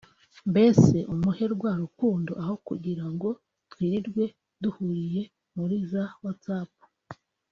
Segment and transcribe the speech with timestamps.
[0.51, 3.29] ’Mbese umuhe rwa rukundo aho kugira ngo
[3.71, 4.23] twirirwe
[4.61, 5.21] duhugiye
[5.55, 6.73] muri za ‘Wahatsapp’